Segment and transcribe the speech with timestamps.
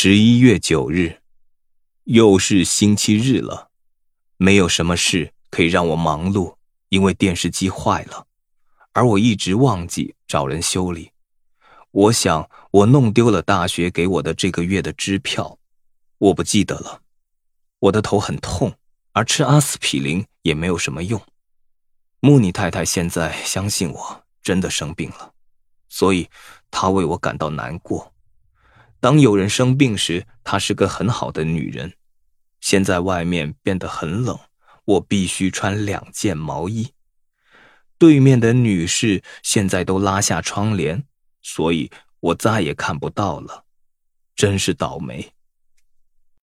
[0.00, 1.22] 十一月九日，
[2.04, 3.70] 又是星期日了，
[4.36, 6.54] 没有什么事可以让我忙碌，
[6.88, 8.28] 因为电视机坏了，
[8.92, 11.10] 而我一直忘记找人修理。
[11.90, 15.58] 我想我弄丢了大学给我的这个月的支票，
[16.18, 17.02] 我不记得了。
[17.80, 18.72] 我的头很痛，
[19.10, 21.20] 而吃阿司匹林也没有什么用。
[22.20, 25.32] 穆尼太太现在相信我真的生病了，
[25.88, 26.28] 所以
[26.70, 28.14] 她为我感到难过。
[29.00, 31.94] 当有人生病时，她是个很好的女人。
[32.60, 34.38] 现在外面变得很冷，
[34.84, 36.92] 我必须穿两件毛衣。
[37.96, 41.04] 对面的女士现在都拉下窗帘，
[41.42, 41.90] 所以
[42.20, 43.64] 我再也看不到了，
[44.34, 45.32] 真是倒霉。